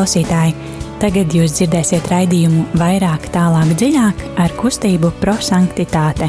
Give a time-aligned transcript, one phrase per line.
[0.00, 0.54] klausītāji!
[1.00, 6.28] Tagad jūs dzirdēsiet raidījumu vairāk, tālāk, dziļāk ar kustību prosanktitāte.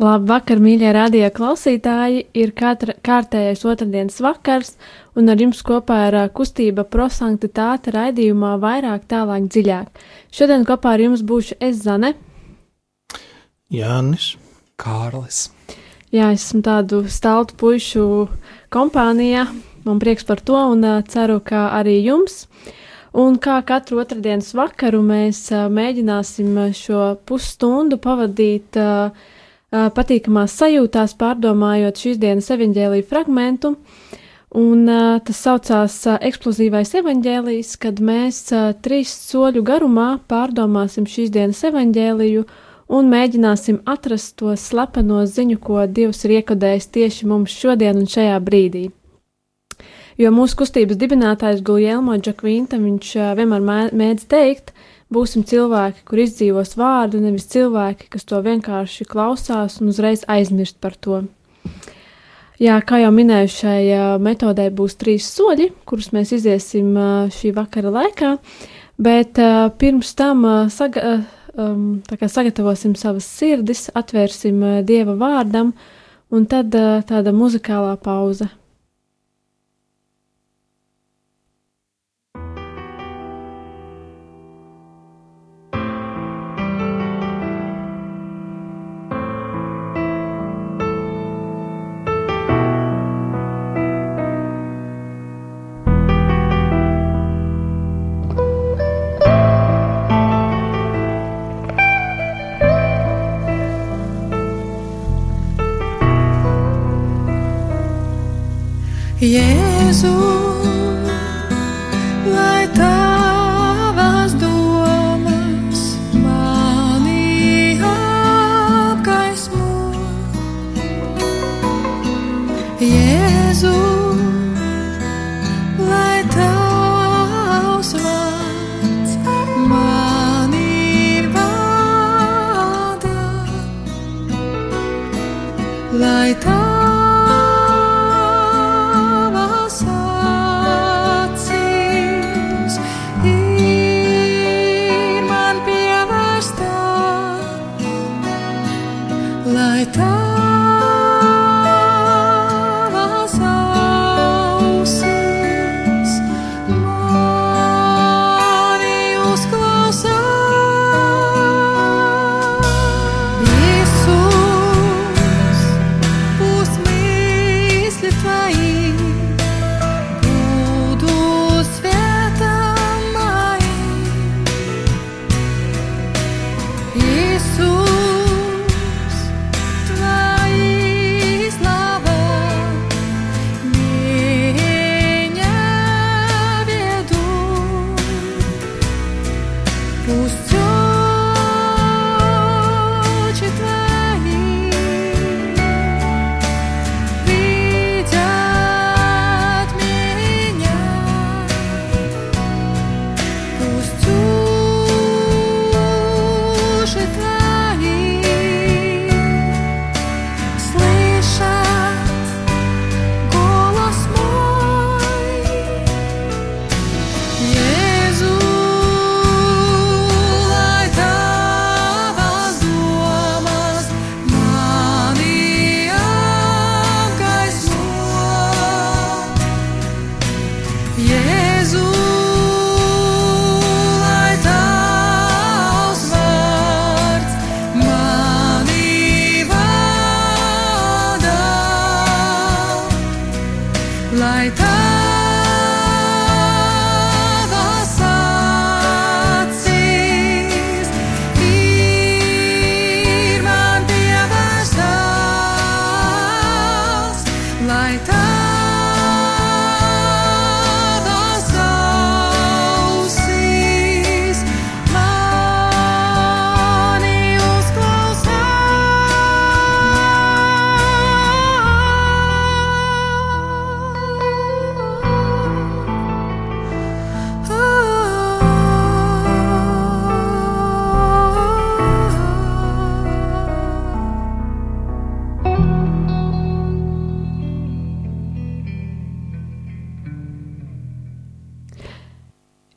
[0.00, 2.28] Labvakar, mīļie radio klausītāji!
[2.38, 4.76] Ir katra, kārtējais otrdienas vakars,
[5.18, 10.06] un ar jums kopā ir kustība prosanktitāte raidījumā vairāk, tālāk, dziļāk.
[10.30, 12.14] Šodien kopā ar jums būšu es Zane.
[13.70, 14.36] Jānis.
[14.80, 15.48] Kārlis.
[16.10, 18.04] Jā, es esmu tādu staltu pušu
[18.74, 19.46] kompānijā.
[19.86, 22.46] Man prieks par to, un ceru, ka arī jums.
[23.16, 28.78] Un kā katru otrdienas vakaru mēs mēģināsim šo pusstundu pavadīt
[29.70, 33.76] patīkamās sajūtās, pārdomājot šīs dienas evaņģēlīju fragmentu.
[34.50, 41.30] Un uh, tas saucās uh, eksplozīvais evaņģēlijs, kad mēs uh, trīs soļu garumā pārdomāsim šīs
[41.30, 42.42] dienas evaņģēliju
[42.90, 48.38] un mēģināsim atrast to slepeno ziņu, ko Dievs ir iekodējis tieši mums šodien un šajā
[48.42, 48.88] brīdī.
[50.20, 54.74] Jo mūsu kustības dibinātājs Guljelmo Džakvinta viņš vienmēr mēdz teikt,
[55.10, 60.94] Būsim cilvēki, kur izdzīvos vārdu, nevis cilvēki, kas to vienkārši klausās un uzreiz aizmirst par
[60.94, 61.24] to.
[62.62, 63.80] Jā, kā jau minēju, šai
[64.22, 66.94] metodē būs trīs soļi, kurus mēs iziesim
[67.34, 68.36] šī vakara laikā,
[69.02, 69.40] bet
[69.82, 70.46] pirms tam
[71.54, 75.74] saga, sagatavosim savas sirdis, atvērsim Dieva vārdam,
[76.30, 76.74] un tad
[77.08, 78.48] tāda muzikālā pauze.
[109.30, 110.39] Jēzu,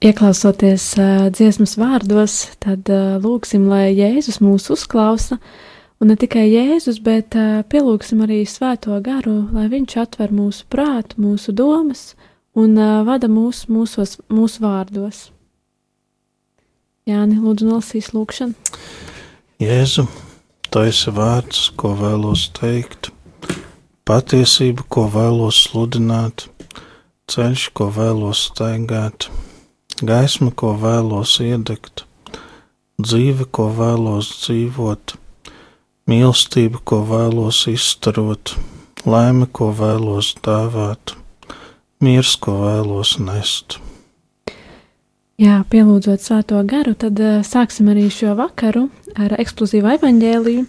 [0.03, 5.37] Ieklausoties uh, dziesmas vārdos, tad uh, lūgsim, lai Jēzus mūs uzklausa,
[6.03, 11.21] un ne tikai Jēzus, bet uh, pielūgsim arī Svēto garu, lai Viņš atver mūsu prātu,
[11.23, 12.01] mūsu domas
[12.51, 15.21] un uh, vada mūs mūsos, mūsu vārdos.
[17.07, 18.75] Jāni, lūdzu, nolasīs lūgšanu.
[19.63, 20.03] Jēzu,
[20.67, 23.13] tu esi vārds, ko vēlos teikt,
[24.03, 26.49] patiesība, ko vēlos sludināt,
[27.31, 29.31] ceļš, ko vēlos staigāt
[30.07, 32.05] gaisma, ko vēlos iedegt,
[33.01, 35.15] dzīve, ko vēlos dzīvot,
[36.09, 38.55] mīlestība, ko vēlos izstarot,
[39.05, 41.15] laime, ko vēlos dāvāt,
[42.03, 43.79] miers, ko vēlos nest.
[45.41, 50.65] Jā, pielūdzot svēto garu, tad uh, sāksim arī šo vakaru ar eksplozīvu evaņģēliju.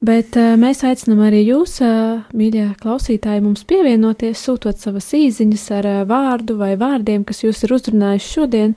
[0.00, 5.88] Bet uh, mēs aicinām arī jūs, uh, mīļie klausītāji, mums pievienoties, sūtot savas īsiņas ar
[5.88, 8.70] uh, vārdu vai vārdiem, kas jūs ir uzrunājuši šodien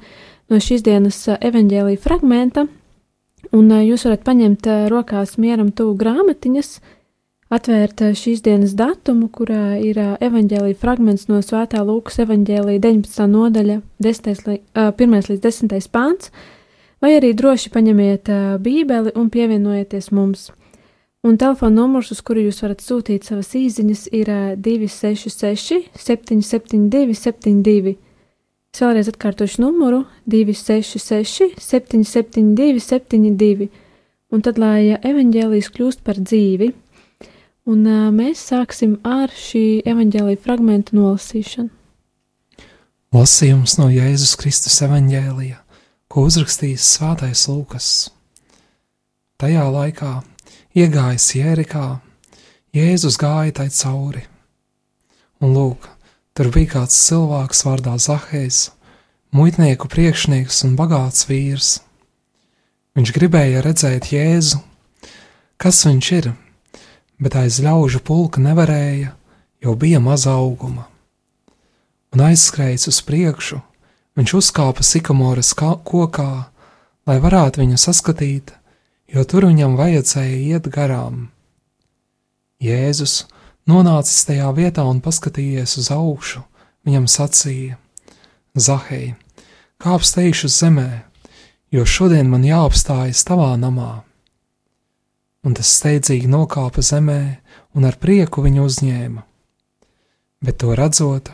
[0.51, 2.65] no šīs dienas evaņģēlīja fragmenta.
[3.55, 6.69] Un jūs varat paņemt rokās mieram tuvu grāmatiņas,
[7.55, 13.29] atvērt šīs dienas datumu, kurā ir evaņģēlīja fragments no Svētā Lūkas evaņģēlīja 19.
[13.31, 14.43] nodaļa, 10.
[14.49, 15.15] Li, uh, 1.
[15.31, 15.87] līdz 10.
[15.87, 16.33] pāns,
[16.99, 18.33] vai arī droši paņemiet
[18.67, 20.49] bībeli un pievienojieties mums.
[21.23, 24.27] Un telefona numurs, uz kuru jūs varat sūtīt savas īsiņas, ir
[24.59, 27.93] 266, 772, 72.
[28.73, 33.69] Es vēlreiz atkārtošu numuru 266, 772, 72.
[34.35, 36.73] Un tad, lai evanģēlijas kļūst par dzīvi,
[37.71, 37.87] un
[38.17, 41.71] mēs sāksim ar šī evanģēlīja fragmenta nolasīšanu.
[43.15, 45.61] Lasījums no Jēzus Kristus evanģēlija,
[46.11, 47.89] ko uzrakstījis Svētais Lūkas.
[49.39, 50.13] Tajā laikā
[50.73, 51.99] Iegājis Jērikā,
[52.73, 54.23] Jēzus gāja tai cauri.
[55.45, 55.83] Un lūk,
[56.33, 58.71] tur bija kāds cilvēks vārdā Zahējs,
[59.37, 61.75] muitnieku priekšnieks un bagāts vīrs.
[62.97, 64.63] Viņš gribēja redzēt Jēzu,
[65.61, 66.31] kas viņš ir,
[67.21, 69.13] bet aiz ļaužu pulka nevarēja,
[69.61, 70.87] jo bija maza auguma.
[72.17, 73.61] Un aizskrējis uz priekšu,
[74.17, 76.31] viņš uzkāpa sikamoras kokā,
[77.05, 78.57] lai varētu viņu saskatīt,
[79.13, 81.27] jo tur viņam vajadzēja iet garām.
[82.63, 83.25] Jēzus,
[83.69, 86.43] nonācis tajā vietā un paskatījies uz augšu,
[86.87, 87.77] viņam sacīja:
[88.55, 89.13] Zahei,
[89.81, 91.03] kāp steigšu zemē,
[91.73, 94.03] jo šodien man jāapstājas tavā namā.
[95.43, 97.21] Un tas steidzīgi nokāpa zemē
[97.75, 99.23] un ar prieku viņu uzņēma.
[100.43, 101.33] Bet to redzot,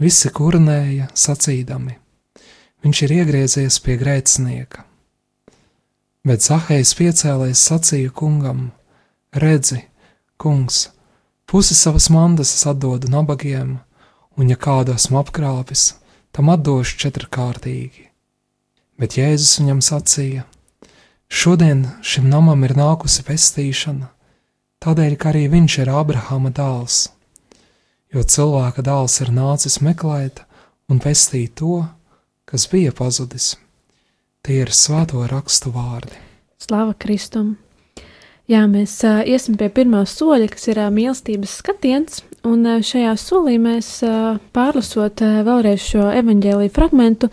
[0.00, 1.98] visi kurnēja sacīdami:
[2.80, 4.89] Viņš ir iegriezies pie grēcinieka.
[6.20, 8.72] Bet Zahējs piecēlēs sacīja kungam:
[9.32, 9.78] Redzi,
[10.36, 10.90] kungs,
[11.48, 13.78] pusi savas mandas es atdodu nabagiem,
[14.36, 15.94] un ja kādu esmu apkrāpis,
[16.36, 18.10] tam atdošu četrkārtīgi.
[19.00, 20.44] Bet Jēzus viņam sacīja:
[21.32, 24.10] Šodien šim namam ir nākusi pestīšana,
[24.84, 27.00] tādēļ, ka arī viņš ir Abrahama dēls,
[28.12, 30.44] jo cilvēka dēls ir nācis meklēt
[30.92, 31.80] un pestīt to,
[32.44, 33.54] kas bija pazudis.
[34.40, 36.16] Tie ir svēto rakstu vārdi.
[36.56, 37.58] Slava Kristum!
[38.48, 43.12] Jā, mēs uh, iesim pie pirmā soļa, kas ir uh, mīlestības skatiens, un uh, šajā
[43.20, 47.28] solī mēs uh, pārlasot uh, vēlreiz šo evaņģēlīju fragmentu,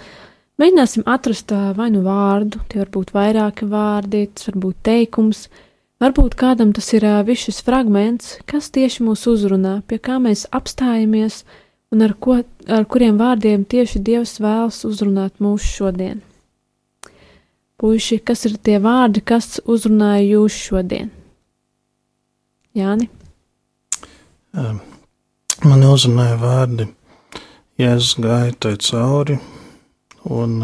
[0.59, 5.47] mēģināsim atrast uh, vai nu vārdu, tie var būt vairāki vārdi, tas var būt teikums,
[6.03, 10.43] varbūt kādam tas ir uh, viss šis fragments, kas tieši mūs uzrunā, pie kā mēs
[10.51, 11.45] apstājamies
[11.95, 16.19] un ar, ko, ar kuriem vārdiem tieši Dievs vēlas uzrunāt mūsu šodien.
[17.77, 21.11] Puiši, kas ir tie vārdi, kas uzrunāja jūs šodien?
[22.73, 23.05] Jāni?
[24.57, 26.87] Man uzrunāja vārdi,
[27.77, 29.37] Jēzus gāja tai cauri,
[30.25, 30.57] un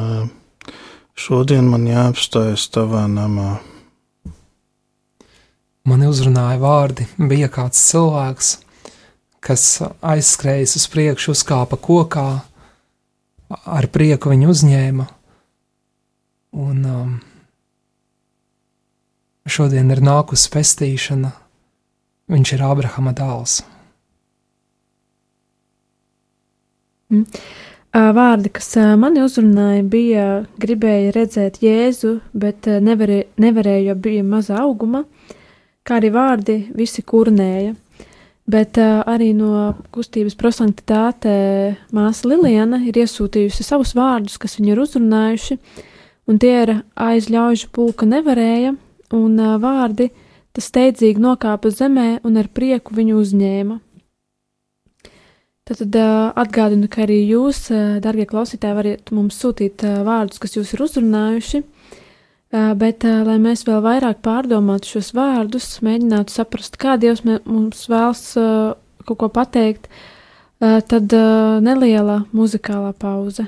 [1.13, 3.59] šodien man jāapstājas tavā namā.
[5.85, 8.55] Man uzrunāja vārdi, bija kāds cilvēks,
[9.37, 12.29] kas aizskrējas uz priekšu, uzkāpa kokā,
[13.53, 15.13] ar prieku viņu uzņēma
[16.53, 17.13] Un um,
[19.49, 21.31] šodien ir nākusi pestīšana.
[22.29, 23.55] Viņš ir Abrahama dēls.
[27.09, 27.23] Mm.
[27.93, 30.25] Vārdi, kas mani uzrunāja, bija
[30.61, 35.03] gribēja redzēt Jēzu, bet nevarēja, nevarēja jo bija maza auguma,
[35.85, 37.73] kā arī vārdi visi kurnēja.
[38.49, 41.33] Bet arī no kustības prosanktitāte
[41.95, 45.92] māsa Liliana ir iesūtījusi savus vārdus, kas viņu ir uzrunājuši, uh,
[46.29, 48.75] un tie ir aizļaužu pulka nevarēja,
[49.13, 50.11] un vārdi
[50.53, 53.79] tas steidzīgi nokāpa zemē un ar prieku viņu uzņēma.
[55.63, 55.95] Tad, tad
[56.43, 57.69] atgādinu, ka arī jūs,
[58.03, 61.63] darbie klausītāji, varat mums sūtīt vārdus, kas jūs ir uzrunājuši.
[62.51, 68.25] Bet, lai mēs vēl vairāk pārdomātu šos vārdus, mēģinātu saprast, kā Dievs mums vēlas
[69.07, 69.87] kaut ko pateikt,
[70.59, 71.15] tad
[71.65, 73.47] neliela muzikālā pauze.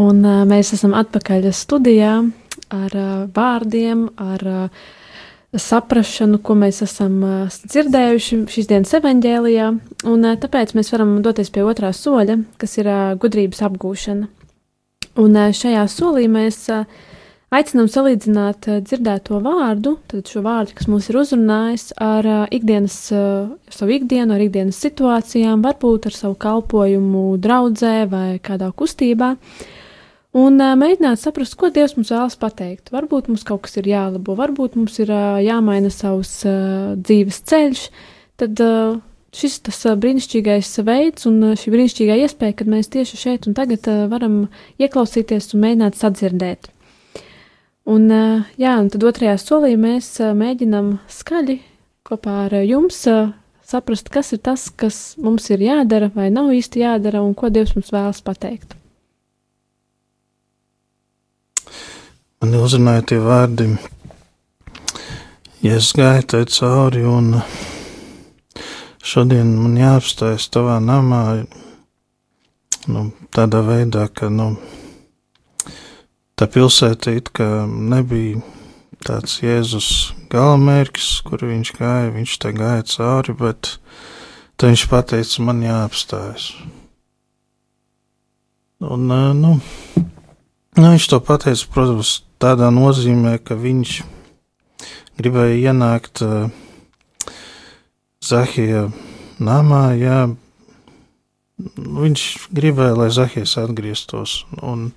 [0.00, 2.14] Un uh, mēs esam atpakaļ studijā
[2.72, 4.86] ar uh, vārdiem, ar uh,
[5.52, 9.68] saprašanu, ko mēs esam uh, dzirdējuši šīs dienas evaņģēlijā.
[10.08, 14.30] Un uh, tāpēc mēs varam doties pie otrā soļa, kas ir uh, gudrības apgūšana.
[15.20, 16.86] Un uh, šajā solī mēs uh,
[17.52, 22.96] aicinām salīdzināt uh, dzirdēto vārdu, tad šo vārdu, kas mūs ir uzrunājis, ar uh, ikdienas,
[23.12, 29.34] uh, savu ikdienu, ar ikdienas situācijām, varbūt ar savu kalpojumu draudzē vai kādā kustībā.
[30.36, 32.92] Un uh, mēģināt saprast, ko Dievs mums vēlas pateikt.
[32.94, 37.86] Varbūt mums kaut kas ir jālabo, varbūt mums ir uh, jāmaina savs uh, dzīves ceļš.
[38.40, 38.98] Tad uh,
[39.36, 43.56] šis tas uh, brīnišķīgais veids un uh, šī brīnišķīgā iespēja, kad mēs tieši šeit un
[43.58, 44.44] tagad uh, varam
[44.82, 46.70] ieklausīties un mēģināt sadzirdēt.
[47.90, 51.60] Un, uh, jā, un tad otrajā solī mēs uh, mēģinam skaļi
[52.06, 53.32] kopā ar jums uh,
[53.66, 57.76] saprast, kas ir tas, kas mums ir jādara vai nav īsti jādara un ko Dievs
[57.76, 58.79] mums vēlas pateikt.
[62.40, 63.66] Man uzrunāja tie vārdi,
[65.60, 67.34] ja es gāju tai cauri, un
[69.04, 71.18] šodien man jāapstājas tavā namā,
[72.88, 73.02] nu,
[73.36, 74.54] tādā veidā, ka, nu,
[76.32, 78.40] tā pilsēta it kā nebija
[79.04, 79.90] tāds Jēzus
[80.32, 83.74] galamērķis, kur viņš gāja, viņš te gāja cauri, bet
[84.56, 86.48] tad viņš pateica, man jāapstājas.
[88.80, 94.00] Un, nu, nu, viņš to pateica, protams, tādā nozīmē, ka viņš
[95.20, 96.48] gribēja ienākt uh,
[98.24, 98.88] Zahija
[99.40, 100.20] namā, jā,
[101.76, 102.24] viņš
[102.56, 104.44] gribēja, lai Zahijas atgrieztos.
[104.64, 104.90] Un,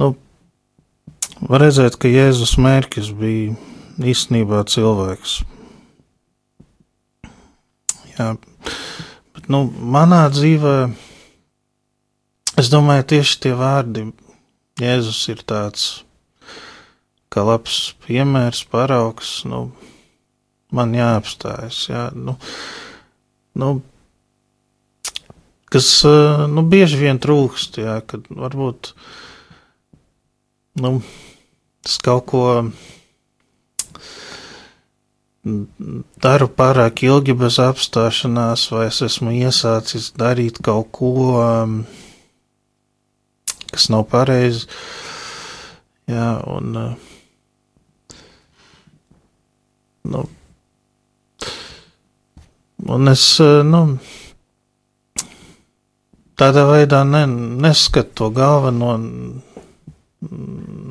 [0.00, 0.10] nu,
[1.40, 3.56] var redzēt, ka Jēzus mērķis bija
[4.00, 5.38] īstenībā cilvēks.
[8.16, 8.30] Jā,
[9.36, 9.66] bet, nu,
[9.96, 10.76] manā dzīvē,
[12.60, 14.08] es domāju, tieši tie vārdi
[14.76, 15.84] Jēzus ir tāds
[17.32, 19.38] kā labs piemērs, paraugs.
[19.48, 19.70] Nu,
[20.76, 21.78] man jāapstājas.
[21.88, 22.36] Jā, nu,
[23.56, 23.70] nu,
[25.72, 25.88] kas
[26.52, 28.92] nu, bieži vien trūkst, jā, kad varbūt
[30.84, 30.98] nu,
[31.86, 32.44] es kaut ko
[36.20, 41.12] daru pārāk ilgi bez apstāšanās, vai es esmu iesācis darīt kaut ko.
[41.40, 41.78] Um,
[43.76, 44.66] kas nav pareizi.
[46.08, 46.76] Jā, un.
[46.80, 47.14] Uh,
[50.06, 50.22] nu,
[52.96, 53.82] un es, uh, nu,
[56.38, 57.24] tādā veidā ne,
[57.66, 58.92] neskatu to galveno,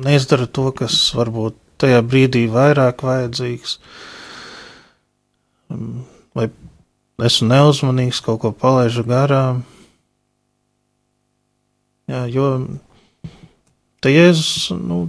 [0.06, 3.78] neizdaru to, kas varbūt tajā brīdī vairāk vajadzīgs.
[6.36, 6.50] Vai
[7.24, 9.64] esmu neuzmanīgs, kaut ko palaižu garām.
[12.06, 12.50] Jā, jo
[13.98, 15.08] te Jēzus nu,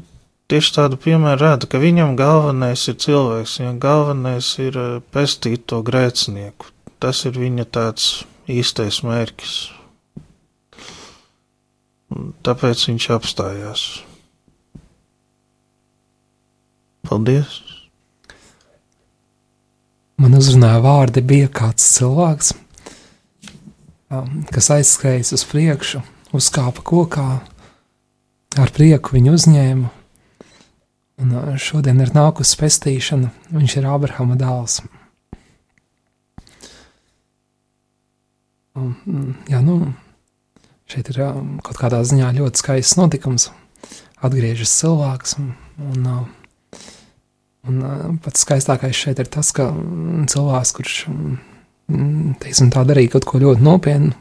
[0.49, 5.83] tieši tādu piemēru rāda, ka viņam galvenais ir cilvēks, viņam galvenais ir eh, pestīt to
[5.86, 6.71] grēcinieku.
[6.97, 9.55] Tas ir viņa tāds īstais mērķis.
[12.47, 13.86] Tāpēc viņš apstājās.
[17.05, 17.60] Paldies!
[20.17, 22.55] Man uzrunāja vārdi, bija kāds cilvēks,
[24.10, 26.01] um, kas aizskrējas uz priekšu
[26.38, 27.28] uzkāpa kokā,
[28.62, 29.93] ar prieku viņu uzņēma.
[31.17, 34.84] Un šodien ir nākusi pestīšana, viņš ir Abrahama dēls.
[38.78, 38.93] Un,
[39.50, 39.80] jā, nu,
[40.86, 41.23] šeit ir
[41.65, 43.50] kaut kādā ziņā ļoti skaists notikums.
[44.21, 45.50] Atgriežas cilvēks, un,
[45.89, 46.06] un,
[47.65, 49.71] un pats skaistākais šeit ir tas, ka
[50.30, 51.00] cilvēks, kurš
[52.41, 54.13] teiksim, tā darīja kaut ko ļoti nopietnu,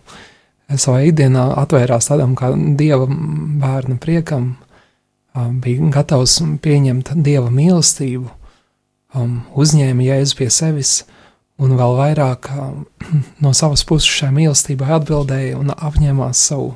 [0.75, 4.55] savā ikdienā atvērās tādam kā dieva bērna priekam,
[5.63, 8.31] bija gatavs pieņemt dieva mīlestību,
[9.57, 10.97] uzņēma jēzu pie sevis
[11.63, 12.49] un vēl vairāk
[13.45, 16.75] no savas puses šai mīlestībai atbildēja un apņēmās savu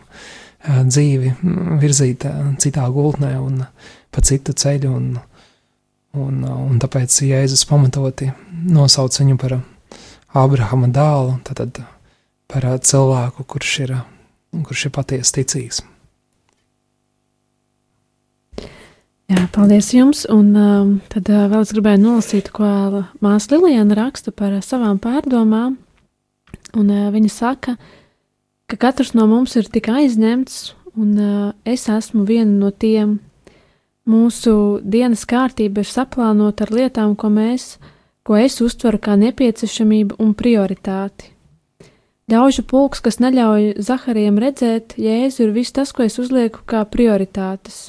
[0.61, 1.35] dzīvi
[1.81, 2.27] virzīt
[2.61, 3.65] citā gultnē un
[4.11, 4.93] pa citu ceļu.
[4.93, 5.11] Un,
[6.21, 8.31] un, un tāpēc Jēzus pamatoti
[8.69, 9.61] nosauc viņu par
[10.37, 11.39] Abrahama dēlu.
[11.47, 11.81] Tad,
[12.51, 13.95] par cilvēku, kurš ir,
[14.67, 15.83] kurš ir patiesi ticīgs.
[19.31, 20.25] Jā, paldies jums.
[20.33, 22.67] Un um, tad uh, vēl es gribēju nolasīt, ko
[23.23, 25.77] māsa Lilijana raksta par uh, savām pārdomām.
[26.75, 27.77] Un uh, viņa saka,
[28.67, 30.59] ka katrs no mums ir tik aizņemts,
[30.99, 33.21] un uh, es esmu viena no tiem.
[34.11, 37.77] Mūsu dienas kārtība ir saplānota ar lietām, ko mēs,
[38.27, 41.31] ko es uztveru kā nepieciešamību un prioritāti.
[42.31, 47.89] Ļaužu pulks, kas neļauj Zaharijam redzēt, Jēzu ir viss tas, ko es uzlieku kā prioritātes.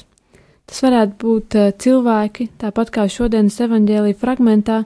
[0.66, 4.80] Tas varētu būt uh, cilvēki, tāpat kā šodienas evaņģēlīja fragmentā,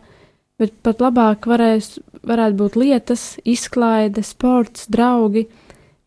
[0.60, 1.94] bet pat labāk varēs,
[2.26, 5.46] varētu būt lietas, izklaide, sports, draugi,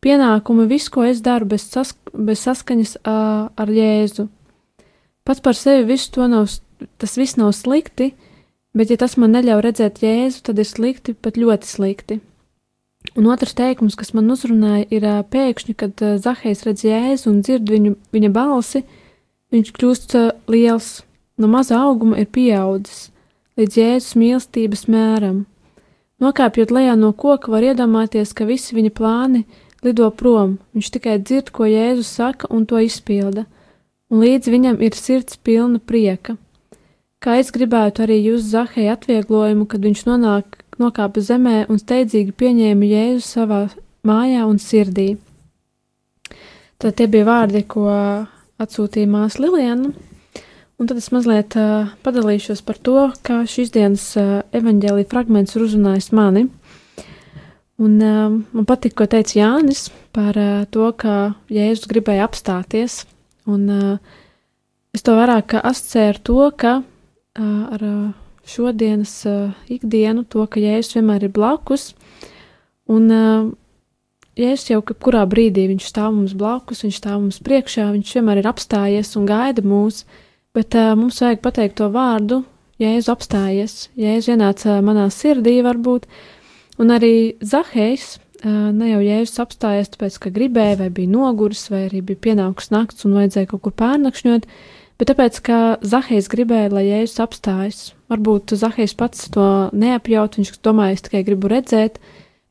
[0.06, 4.30] pienākumi, viss, ko es daru bez, sask bez saskaņas uh, ar Jēzu.
[5.26, 5.98] Pats par sevi
[6.30, 6.50] nav,
[7.02, 8.14] tas viss nav slikti,
[8.78, 12.22] bet ja tas man neļauj redzēt Jēzu, tad ir slikti, pat ļoti slikti.
[13.16, 17.96] Un otrs teikums, kas man uzrunāja, ir pēkšņi, kad Zahējs redz jēzu un dzird viņu,
[18.16, 18.84] viņa balsi,
[19.56, 20.18] viņš kļūst
[20.52, 20.90] liels,
[21.40, 23.08] no maza auguma ir pieaudzis
[23.60, 25.44] līdz jēzus mīlestības mēram.
[26.20, 29.46] Nokāpjot lejā no koka, var iedomāties, ka visi viņa plāni
[29.84, 33.46] lido prom, viņš tikai dzird, ko Jēzus saka, un to izpilda,
[34.12, 36.36] un līdz viņam ir sirds pilna prieka.
[37.24, 42.90] Kā es gribētu arī jūs Zahēja atvieglojumu, kad viņš nonāk, nokāpa zemē un steidzīgi pieņēma
[42.90, 43.62] Jēzu savā
[44.08, 45.10] mājā un sirdī.
[46.80, 47.90] Tad tie bija vārdi, ko
[48.60, 49.92] atsūtīja māsa Liliana,
[50.80, 55.66] un tad es mazliet uh, padalīšos par to, kā šīs dienas uh, evaņģēlīja fragments ir
[55.68, 56.46] uzrunājis mani.
[57.80, 63.02] Un, uh, man patīk, ko teica Jānis par uh, to, ka Jēzus gribēja apstāties.
[63.48, 64.24] Un, uh,
[64.96, 68.02] es to vairāk asociēju ar to, ka uh, ar uh,
[68.50, 71.92] šodienas uh, ikdienu, to, ka Jēzus vienmēr ir blakus.
[72.90, 73.50] Un uh,
[74.40, 78.50] Jēzus jau kurā brīdī viņš stāv mums blakus, viņš stāv mums priekšā, viņš vienmēr ir
[78.50, 80.06] apstājies un gaida mūs.
[80.56, 82.42] Bet uh, mums vajag pateikt to vārdu,
[82.80, 86.08] Jēzus apstājies, Jēzus ienāca manā sirdī, varbūt,
[86.80, 88.08] un arī Zahējs,
[88.46, 92.74] uh, ne jau Jēzus apstājies, tāpēc, ka gribēja, vai bija noguris, vai arī bija pienākusi
[92.74, 94.48] nakts un vajadzēja kaut kur pārnakšņot,
[95.00, 97.80] bet tāpēc, ka Zahējs gribēja, lai Jēzus apstājas.
[98.12, 101.98] Varbūt Zahējs pats to neapjaut, viņš domāja, es tikai gribu redzēt,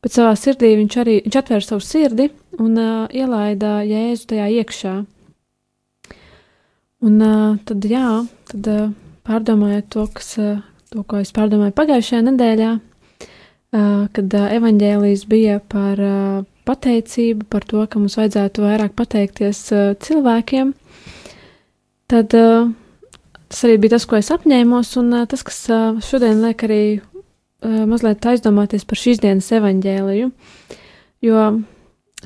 [0.02, 4.96] bet savā sirdī viņš arī viņš atvēra savu sirdi un uh, ielaida Jēzu tajā iekšā.
[7.06, 8.08] Un uh, tad, jā,
[8.50, 8.90] tad uh,
[9.28, 15.60] pārdomājot to, kas, uh, to, ko es pārdomāju pagājušajā nedēļā, uh, kad uh, evaņģēlijas bija
[15.70, 20.74] par uh, pateicību, par to, ka mums vajadzētu vairāk pateikties uh, cilvēkiem,
[22.10, 22.70] tad uh,
[23.48, 26.82] tas arī bija tas, ko es apņēmos, un uh, tas, kas uh, šodien liek arī
[26.98, 30.30] uh, mazliet aizdomāties par šīs dienas evaņģēliju,
[31.28, 31.44] jo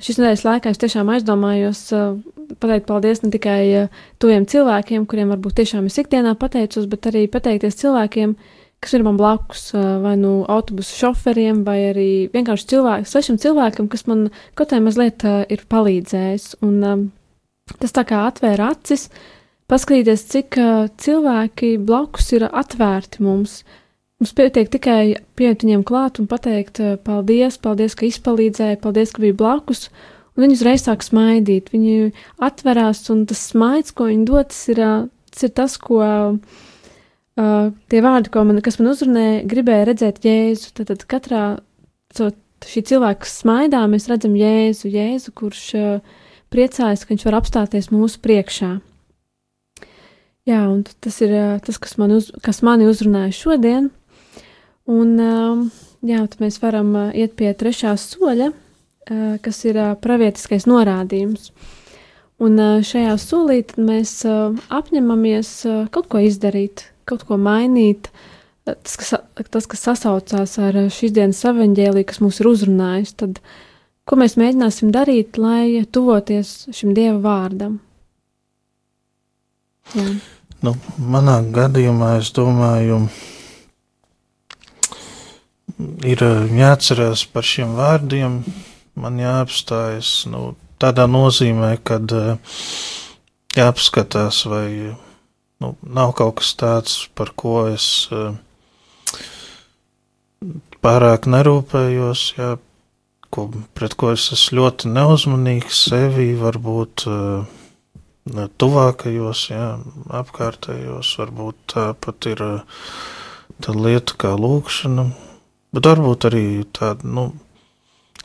[0.00, 2.16] šīs nedēļas laikā es tiešām aizdomājos uh,
[2.62, 7.26] pateikt paldies ne tikai uh, tuviem cilvēkiem, kuriem varbūt tiešām es ikdienā pateicos, bet arī
[7.30, 8.34] pateikties cilvēkiem,
[8.82, 13.90] kas ir man blakus, uh, vai nu autobusu šoferiem, vai arī vienkārši cilvēku, svešam cilvēkam,
[13.92, 14.26] kas man
[14.58, 16.48] kaut kā mazliet uh, ir palīdzējis.
[16.66, 17.06] Un um,
[17.78, 19.06] tas tā kā atvēra acis,
[19.70, 23.62] paskatīties, cik uh, cilvēki blakus ir atvērti mums.
[24.22, 29.24] Mums pietiek tikai pieiet viņiem klāt un pateikt, uh, paldies, paldies, ka izpalīdzēja, paldies, ka
[29.24, 29.88] bija blakus,
[30.34, 31.72] un viņi uzreiz sāk smaidīt.
[31.74, 34.82] Viņi atverās, un tas smaids, ko viņi dod, tas ir,
[35.32, 40.72] tas ir tas, ko uh, tie vārdi, ko man, kas man uzrunāja, gribēja redzēt Jēzu.
[40.78, 41.44] Tad, tad katrā
[42.14, 42.30] so,
[42.68, 46.16] šī cilvēka smaidā mēs redzam Jēzu, Jēzu kurš uh,
[46.52, 48.76] priecājas, ka viņš var apstāties mūsu priekšā.
[50.42, 53.92] Jā, un tas ir tas, kas, man uz, kas mani uzrunāja šodien.
[54.90, 55.12] Un,
[56.02, 58.48] jā, tad mēs varam iet pie trešā soļa,
[59.44, 61.52] kas ir pravietiskais norādījums.
[62.42, 65.52] Un šajā solī mēs apņemamies
[65.94, 68.10] kaut ko izdarīt, kaut ko mainīt.
[68.66, 69.14] Tas, kas,
[69.46, 73.38] tas, kas sasaucās ar šīs dienas evaņģēliju, kas mūs ir uzrunājis, tad
[74.10, 77.78] ko mēs mēģināsim darīt, lai tuvoties šim Dieva vārdam?
[79.92, 80.08] Jā.
[80.62, 83.00] Nu, manā gadījumā es domāju,
[86.06, 86.22] ir
[86.54, 88.36] jāatcerās par šiem vārdiem,
[88.94, 92.36] man jāapstājas nu, tādā nozīmē, kad uh,
[93.58, 94.66] jāapskatās, vai
[95.62, 98.36] nu, nav kaut kas tāds, par ko es uh,
[100.82, 102.52] pārāk nerūpējos, jā,
[103.34, 107.61] ko, pret ko es esmu ļoti neuzmanīgs sevi, varbūt uh,
[108.30, 109.66] tuvākajos, jā,
[110.14, 112.42] apkārtējos, varbūt tāpat ir
[113.62, 115.08] tāda lieta kā lūkšana,
[115.74, 117.32] bet varbūt arī tāda, nu,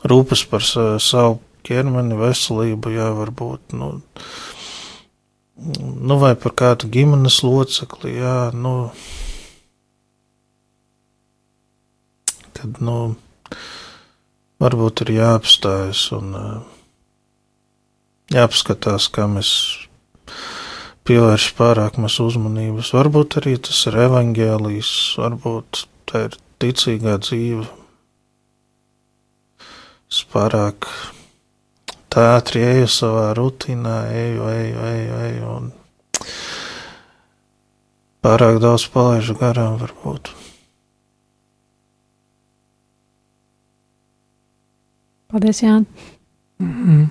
[0.06, 3.90] rūpes par savu ķermeni, veselību, jā, varbūt, nu,
[5.58, 8.92] nu vai par kādu ģimenes locekli, jā, nu,
[12.54, 13.16] tad, nu,
[14.62, 16.32] varbūt ir jāapstājas un
[18.30, 19.50] jāapskatās, kā mēs
[21.08, 22.92] pievērš pārāk maz uzmanības.
[22.94, 24.92] Varbūt arī tas ir evaņģēlijs,
[25.24, 27.66] varbūt tā ir ticīgā dzīve,
[30.08, 30.86] Es pārāk
[32.08, 35.66] tā ātri eju savā rutīnā, eju, eju, eju, eju, un
[38.24, 40.32] pārāk daudz palaidu garām varbūt.
[45.28, 45.84] Paldies, Jāni.
[46.58, 47.08] Mm -hmm.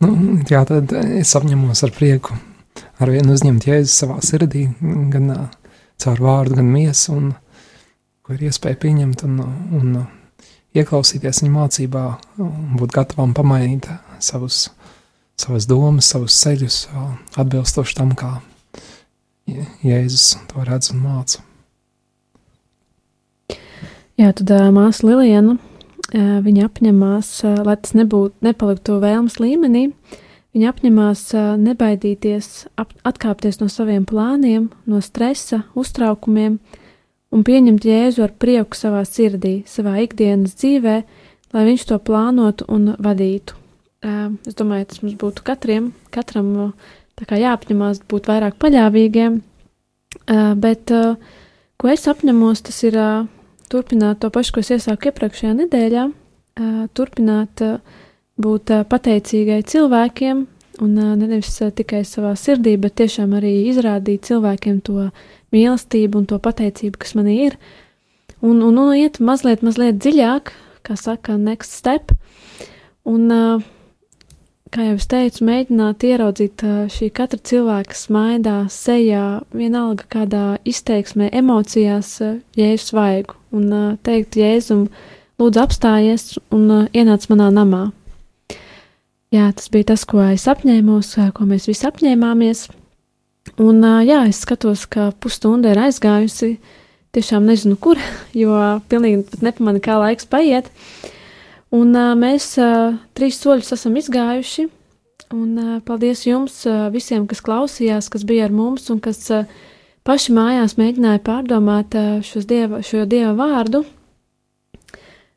[0.00, 2.38] nu, jā, tad es apņemos ar prieku
[3.00, 4.66] ar vienu uzņemt jēzu savā sirdī,
[5.12, 5.46] gan uh,
[6.02, 7.32] caur vārdu, gan miesu, un
[8.26, 9.38] ko ir iespēja pieņemt un,
[9.78, 9.98] un
[10.76, 12.04] ieklausīties viņa mācībā,
[12.80, 13.88] būt gatavam pamainīt
[14.22, 14.66] savus,
[15.40, 16.80] savas domas, savus ceļus,
[17.36, 18.38] atbilstoši tam, kā
[19.46, 21.44] Jēzus to redz un māca.
[24.18, 25.54] Jā, tad māsa Lilijana,
[26.12, 27.30] viņa apņemās,
[27.62, 29.90] lai tas nebūtu, nepaliktu vēlmes līmenī,
[30.56, 31.22] viņa apņemās
[31.60, 32.46] nebaidīties,
[32.80, 36.56] ap, atkāpties no saviem plāniem, no stresa, uztraukumiem
[37.36, 40.96] un pieņemt Jēzu ar prieku savā sirdī, savā ikdienas dzīvē,
[41.52, 43.58] lai viņš to plānotu un vadītu.
[44.46, 46.72] Es domāju, tas mums būtu katriem, katram
[47.20, 49.40] jāapņemās būt vairāk paļāvīgiem,
[50.62, 50.92] bet
[51.76, 52.96] ko es apņemos, tas ir
[53.72, 56.08] turpināt to pašu, ko es iesāku iepriekšējā nedēļā,
[56.96, 57.64] turpināt
[58.42, 60.44] būt pateicīgai cilvēkiem,
[60.84, 65.08] un nevis tikai savā sirdī, bet tiešām arī izrādīt cilvēkiem to
[65.54, 67.56] mīlestību un to pateicību, kas manī ir,
[68.42, 70.52] un, un, un iet mazliet, mazliet dziļāk,
[70.86, 72.12] kā saka, next step,
[73.08, 73.32] un,
[74.74, 79.24] kā jau es teicu, mēģināt ieraudzīt šī katra cilvēka smaidā, sejā,
[79.56, 82.18] vienalga kādā izteiksmē, emocijās,
[82.58, 84.88] jēzus vaigu, un teikt Jēzum,
[85.40, 87.86] lūdzu apstājies un ienāc manā namā.
[89.36, 92.66] Jā, tas bija tas, ko es apņēmos, ko mēs visi apņēmāmies.
[93.60, 96.54] Un jā, es skatos, ka pusstunda ir aizgājusi.
[97.16, 98.00] Tiešām nezinu, kur,
[98.42, 98.56] jo
[98.88, 100.70] pilnīgi pat nepamanu, kā laiks paiet.
[101.74, 102.54] Un mēs
[103.18, 104.68] trīs soļus esam izgājuši.
[105.34, 106.60] Un paldies jums
[106.94, 109.26] visiem, kas klausījās, kas bija ar mums un kas
[110.06, 111.98] paši mājās mēģināja pārdomāt
[112.46, 113.82] dieva, šo dieva vārdu.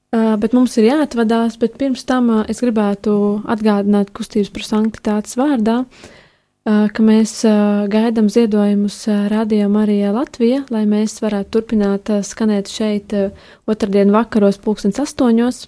[0.10, 3.12] Bet mums ir jāatvadās, bet pirms tam es gribētu
[3.46, 5.84] atgādināt kustības par sanktitātes vārdā,
[6.66, 7.34] ka mēs
[7.94, 8.98] gaidām ziedojumus
[9.30, 13.14] Radio Marijā Latvijā, lai mēs varētu turpināt skanēt šeit
[13.70, 15.68] otrdien vakaros pulkstens astoņos.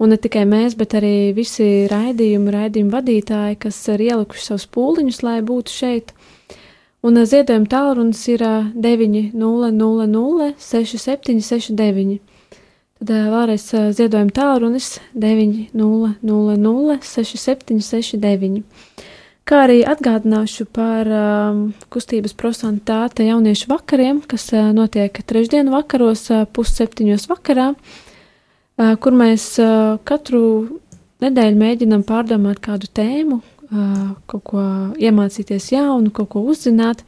[0.00, 5.20] Un ne tikai mēs, bet arī visi raidījumu, raidījumu vadītāji, kas ir ielikuši savus pūliņus,
[5.22, 6.16] lai būtu šeit.
[7.04, 8.42] Un ziedojuma tālrunis ir
[8.74, 12.33] 900 6769.
[13.00, 13.64] Tad vēlreiz
[13.96, 18.62] ziedojuma tālrunis 900 6769.
[19.44, 21.58] Kā arī atgādināšu par um,
[21.92, 29.50] kustības prosantāte jauniešu vakariem, kas uh, notiek trešdienu vakaros, uh, pusseptiņos vakarā, uh, kur mēs
[29.60, 30.80] uh, katru
[31.20, 33.42] nedēļu mēģinam pārdomāt kādu tēmu,
[34.28, 34.62] kaut ko
[35.00, 37.00] iemācīties jaunu, kaut ko uzzināt.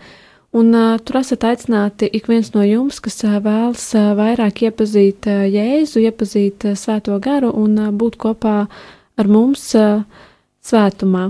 [0.56, 5.26] Un, uh, tur esat aicināti ik viens no jums, kas uh, vēlas uh, vairāk iepazīt
[5.28, 8.54] uh, Jēzu, iepazīt uh, Svēto garu un uh, būt kopā
[9.20, 10.06] ar mums uh,
[10.64, 11.26] svētumā.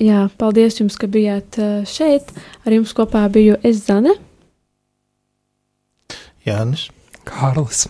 [0.00, 2.32] Jā, paldies jums, ka bijāt uh, šeit.
[2.64, 4.16] Ar jums kopā biju es Zane.
[6.46, 6.88] Jānis.
[7.28, 7.84] Kārlis.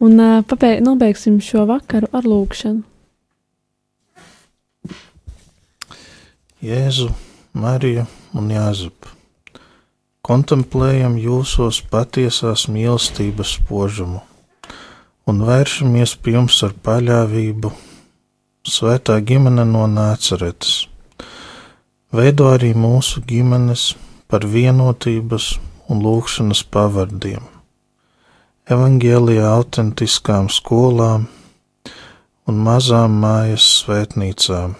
[0.00, 2.86] Un uh, pabeig, nobeigsim šo vakaru ar lūgšanu.
[6.64, 7.12] Jēzu,
[7.58, 9.17] Mariju un Jāzepu.
[10.28, 14.18] Kontemplējam jūsos patiesās mīlestības spožumu
[15.28, 17.70] un vēršamies pie jums ar paļāvību,
[18.68, 20.82] svētā ģimene no Nāceretes.
[22.12, 23.90] Veido arī mūsu ģimenes
[24.28, 25.50] par vienotības
[25.88, 27.44] un lūkšanas pavardiem,
[28.68, 31.28] evaņģēlijā autentiskām skolām
[32.48, 34.76] un mazām mājas svētnīcām.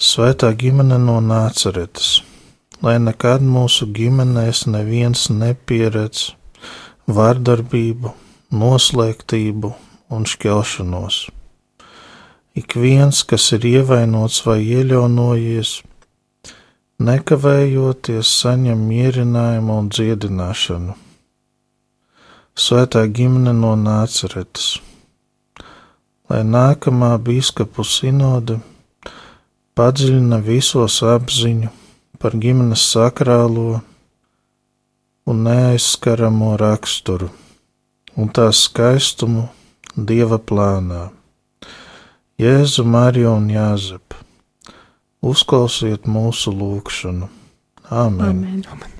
[0.00, 2.18] Svētā ģimene no Nāceretes,
[2.80, 6.30] lai nekad mūsu ģimenēs neviens nepieredz
[7.10, 8.12] vārdarbību,
[8.56, 9.72] noslēgtību
[10.16, 11.26] un šķelšanos.
[12.56, 15.74] Ik viens, kas ir ievainots vai ieļaunojies,
[17.00, 20.96] nekavējoties saņem mierinājumu un dziedināšanu.
[22.60, 24.80] Svētā ģimene no Nāceretes,
[26.32, 28.58] lai nākamā biskupu sinode
[29.78, 31.70] padziļina visos apziņu
[32.20, 33.80] par ģimenes sakrālo
[35.30, 37.30] un neaizskaramo raksturu
[38.20, 39.46] un tās skaistumu
[39.96, 41.08] dieva plānā.
[42.40, 44.20] Jēzu, Mariju un Jāzepu,
[45.32, 47.28] uzklausiet mūsu lūgšanu.
[47.90, 48.30] Āmen!
[48.30, 48.64] Amen.
[48.72, 48.99] Amen.